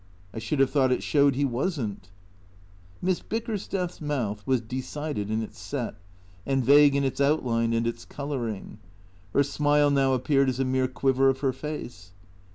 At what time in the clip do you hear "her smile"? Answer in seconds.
9.33-9.91